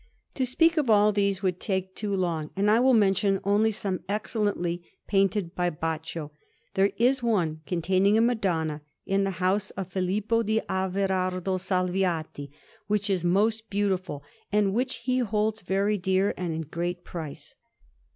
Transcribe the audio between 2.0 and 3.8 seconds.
long, and I will mention only